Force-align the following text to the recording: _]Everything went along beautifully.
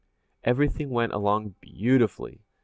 _]Everything 0.43 0.89
went 0.89 1.13
along 1.13 1.53
beautifully. 1.61 2.41